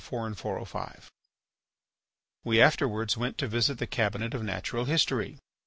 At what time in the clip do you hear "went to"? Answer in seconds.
3.17-3.47